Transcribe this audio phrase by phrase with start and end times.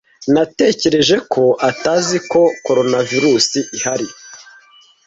[0.33, 4.07] Natekereje ko ataziko Coronavirusi ihari.